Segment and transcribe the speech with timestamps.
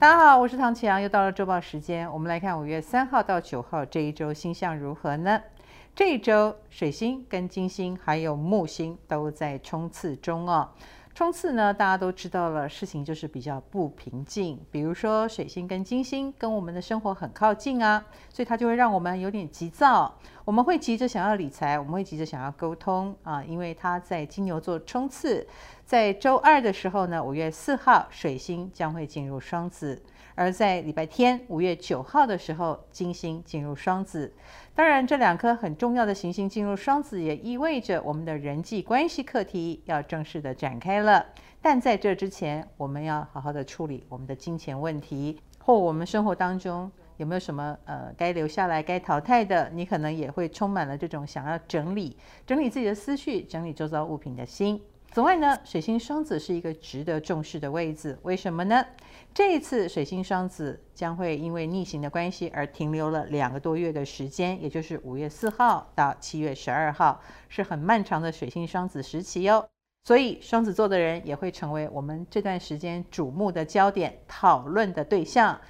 [0.00, 2.08] 大家好，我是唐启阳，又到了周报时间。
[2.12, 5.42] 我们来看五月三号到九号这一周星象如何呢？
[5.92, 10.68] 这一周水星跟金星还有木星都在冲刺中哦。
[11.18, 14.56] 冲刺呢，大家都知道了，事情就是比较不平静。
[14.70, 18.00] 比如说水星跟金星跟我们的生活很靠近啊，
[18.32, 20.16] 所以它就会让我们有点急躁。
[20.44, 25.44] 我们会急着想要理财，我们会急着想要沟通啊，因为它在金牛座冲刺。
[25.84, 30.00] 在周二的时候呢，五月四号，水星将会进入双子。
[30.36, 34.32] 而在礼拜天五月九号的时候，金星进入双子。
[34.72, 41.07] 当然，这两颗很重要的行星进入双子，也意味着我们的人际关系课题要正式的展开了。
[41.60, 49.68] 但在这之前，我们要好好的处理我们的金钱问题，或我们生活当中有没有什么呃该留下来、该淘汰的？
[49.74, 52.16] 你可能也会充满了这种想要整理、
[52.46, 54.80] 整理自己的思绪、整理周遭物品的心。
[55.10, 58.16] 此外呢，水星双子是一个值得重视的位置。
[58.22, 58.84] 为什么呢？
[59.34, 69.66] 这一次水星双子将会因为逆行的关系而停留了两个多月的时间，也就是五月四号到七月十二号，是很漫长的水星双子时期哟。
[70.08, 75.60] 所以双子座的人也会成为我们这段时间瞩目的焦点、讨论的对象。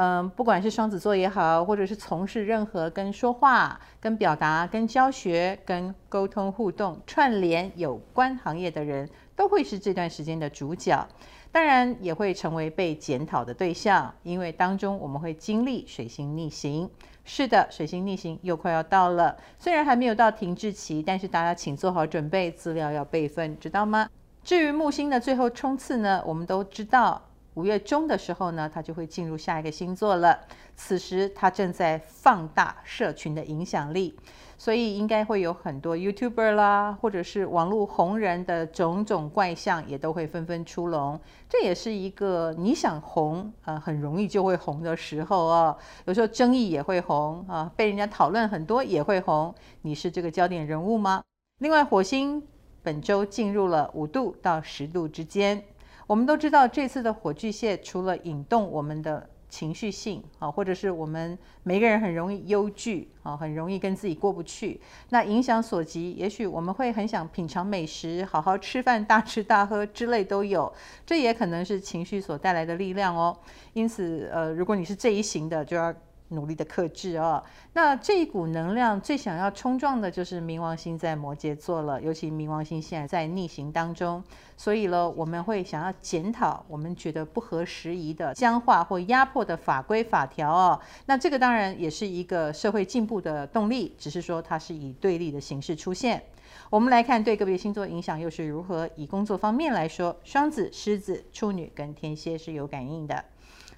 [0.00, 11.04] 嗯，不管是双子座也好，或者是从事任何跟说话、跟表达、跟教学、跟沟通互动、串联有关行业的人，都会是这段时间的主角。
[11.50, 16.88] 当然，也会成为被检讨的对象，因为当中我们会经历水星逆行。
[17.24, 24.08] 是的，水星逆行又快要到了，虽然还没有到停滞期，但是大家请做好准备，资料要备份，知道吗？
[24.44, 27.20] 至于木星的最后冲刺呢，我们都知道。
[27.58, 30.38] 五月中的时候呢，它就会进入下一个星座了。
[30.76, 34.14] 此时它正在放大社群的影响力，
[34.56, 41.18] 所以应该会有很多 YouTuber 啦，或者是网络红人的种种怪象也都会纷纷出笼。
[41.48, 45.76] 这也是一个你想红，呃，很容易就会红的时候哦。
[46.04, 49.52] 有时候争议也会红啊，被人家讨论很多也会红。
[49.82, 51.24] 你是这个焦点人物吗？
[51.58, 52.40] 另外，火星
[52.84, 55.60] 本周进入了五度到十度之间。
[56.08, 64.80] 我们都知道，这次的火炬蟹除了引动我们的情绪性啊，或者是我们每个人很容易忧惧啊，很容易跟自己过不去。
[65.10, 70.72] 那影响所及，也许我们会很想品尝美食，好好吃饭，大吃大喝之类都有。
[71.04, 73.38] 这也可能是情绪所带来的力量哦。
[73.74, 75.94] 因此，呃，如果你是这一型的，就要。
[76.28, 84.22] 努力的克制哦，那这一股能量最想要冲撞的就是冥王星在摩羯座了，尤其冥王星现在在逆行当中，
[84.56, 90.78] 所以呢，我们会想要检讨我们觉得不合时宜的僵化或压迫的法规法条哦。
[91.06, 96.22] 那这个当然也是一个社会进步的动力，只是说它是以对立的形式出现。
[96.70, 98.88] 我们来看对个别星座影响又是如何。
[98.96, 103.24] 以工作方面来说，双子、狮子、处女跟天蝎是有感应的。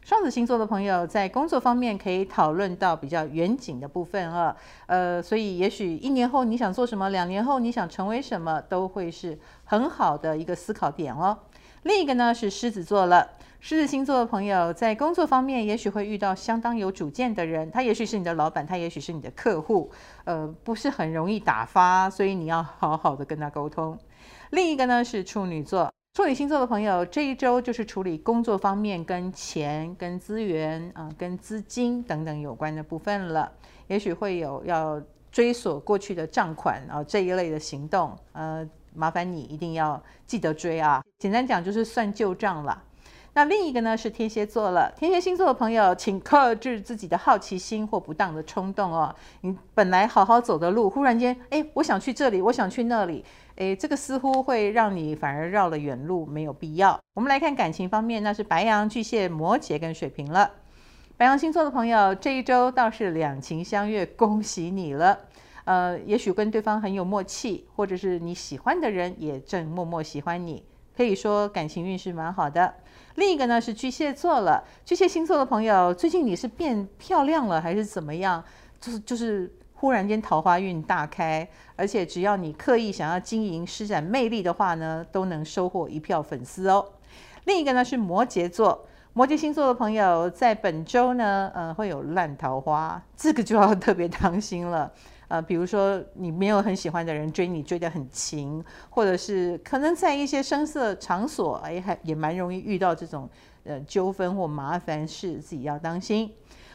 [0.02, 4.56] 双子星座的朋友在工作方面可以讨论到比较远景的部分啊，
[4.86, 11.38] 呃，所以也许一年后你想做什么，两年后你想成为什么，都会是很好的一个思考点哦。
[11.82, 13.30] 另一个呢是狮子座了，
[13.60, 19.90] 狮子星座的朋友在工作方面也许会遇到相当有主见的人，他也许是你的老板，他也许是你的客户，
[20.24, 23.98] 呃，不是很容易打发，所以你要好好的跟他沟通。
[24.50, 25.92] 另一个呢是处女座。
[26.20, 33.50] 处女星座的朋友，这一周就是处理工作方面跟钱、跟资源啊、跟资金等等有关的部分了。
[33.86, 35.00] 也许会有要
[35.32, 41.02] 追索过去的账款啊这一类的行动，呃，麻烦你一定要记得追啊。
[41.18, 42.82] 简单讲就是算旧账了。
[43.32, 49.14] 那另一个呢是天蝎座了，天蝎星座的朋友，请克制自己的好奇心或不当的冲动哦。
[49.42, 53.24] 你本来好好走的路，忽然间，哎，我想去这里，我想去那里，
[53.56, 56.98] 哎，这个似乎会让你反而绕了远路，没有必要。
[57.14, 60.50] 我们来看感情方面，那是白羊、巨蟹、摩羯跟水瓶了。
[61.16, 65.16] 白羊星座的朋友，这一周倒是两情相悦，恭喜你了。
[65.66, 70.64] 呃，也许跟对方很有默契，或者是你喜欢的人也正默默喜欢你。
[71.00, 72.74] 可以说感情运势蛮好的。
[73.14, 78.44] 另一个呢是巨蟹座了，巨蟹星座的朋友，最近你是变漂亮了还是怎么样？
[78.78, 86.86] 就是就是忽然间桃花运大开，而且只要你刻意想要经营、施展魅力的话呢，都能收获一票粉丝哦。
[87.46, 94.92] 另一个呢是摩羯座，摩羯星座的朋友在本周呢，呃，会有烂桃花，这个就要特别当心了。
[95.30, 103.30] 呃，比如说你没有很喜欢的人追你，追得很勤，或者是可能在一些声色场所，哎，还也蛮容易遇到这种
[103.62, 106.32] 呃纠纷或麻烦事，自己要当心。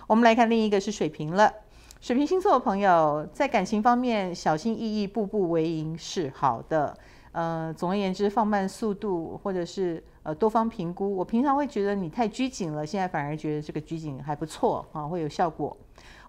[0.08, 1.54] 我们来看另一个是水瓶了，
[2.00, 6.98] 水瓶星座的朋友在感情方面小心翼翼，步步为营是好的。
[7.36, 11.14] 呃，总而言之，放慢速度，或者是呃多方评估。
[11.18, 15.76] 我平常会觉得你太拘谨了，现在反而觉得这个拘谨还不错啊，会有效果。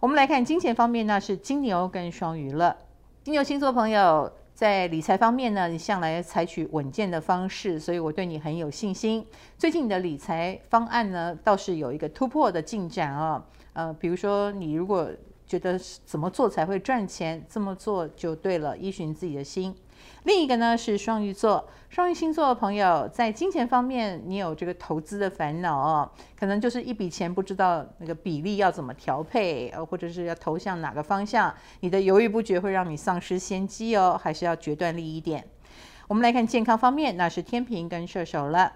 [0.01, 2.77] 我们来看金钱方面呢，是金牛跟双鱼了。
[3.23, 9.25] 金牛星座朋友在理财方面呢，你向来采取稳健的方式，所以我对你很有信心。
[9.57, 13.47] 最近你的理财方案呢，倒是有一个突破的进展啊。
[13.75, 15.09] 呃，比如说你如果
[15.47, 19.73] 觉得怎么做才会赚钱，这么做就对了，依循自己的心。
[20.25, 35.45] 另一个呢是双鱼座，双鱼星座的朋友在金钱方面，你有这个投资的烦恼哦，可能就是一笔钱不知道那个比例要怎么调配，呃，或者是要投向哪个方向，你的犹豫不决会让你丧失先机哦，还是要决断力一点。
[36.09, 38.73] 我们来看健康方面，那是天平跟射手了。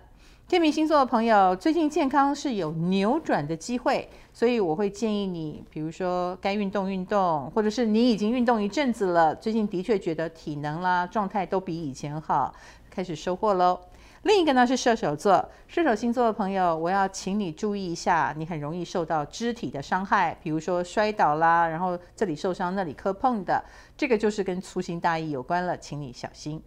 [0.50, 12.52] 天秤星座的朋友，最近健康是有扭转的机会，所以我会建议你，比如说该运动运动，或者是你已经运动一阵子了，最近的确觉得体能啦、状态都比以前好，
[12.90, 13.78] 开始收获喽。
[14.24, 23.64] 另一个呢是射手座，射手星座的朋友，我要请你注意一下，你很容易受到肢体的伤害，比如说摔倒啦，然后这里受伤那里磕碰的，
[23.96, 26.60] 这个就是跟粗心大意有关了，请你小心。